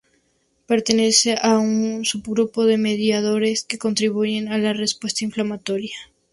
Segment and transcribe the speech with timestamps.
[0.71, 5.93] Pertenece a un subgrupo de mediadores que contribuyen a la respuesta inflamatoria.